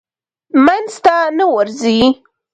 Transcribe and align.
منځ 0.65 0.91
ته 1.05 1.15
نه 1.37 1.45
ورځي. 1.53 1.99